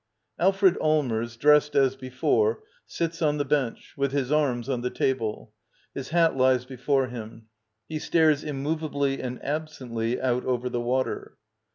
[0.39, 5.53] Alfred Allmers, dressed as before, sits on the bench, with his arms on the table.
[5.93, 7.49] His hat lies before him.
[7.87, 11.37] He stares immovably and absently out over the water.